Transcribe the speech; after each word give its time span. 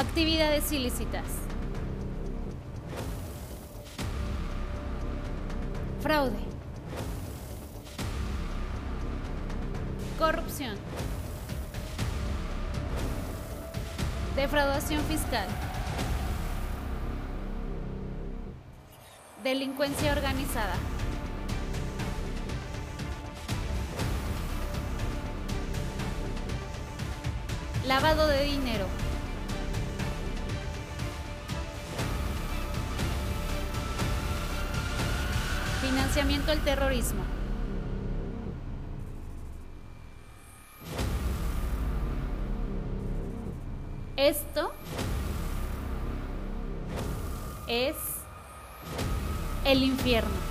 Actividades 0.00 0.72
ilícitas. 0.72 1.26
Fraude. 6.00 6.38
Corrupción. 10.18 10.74
Defraudación 14.36 15.02
fiscal. 15.04 15.46
Delincuencia 19.44 20.12
organizada. 20.12 20.76
Lavado 27.86 28.28
de 28.28 28.44
dinero. 28.44 28.86
Financiamiento 35.90 36.52
al 36.52 36.60
terrorismo. 36.60 37.24
Esto 44.16 44.72
es 47.66 47.96
el 49.64 49.82
infierno. 49.82 50.49